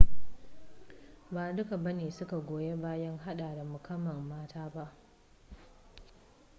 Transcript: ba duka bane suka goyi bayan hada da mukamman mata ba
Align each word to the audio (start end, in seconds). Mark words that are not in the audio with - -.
ba 1.33 1.51
duka 1.53 1.77
bane 1.77 2.11
suka 2.11 2.37
goyi 2.39 2.75
bayan 2.81 3.17
hada 3.17 3.55
da 3.55 3.63
mukamman 3.63 4.23
mata 4.29 4.69
ba 4.69 4.93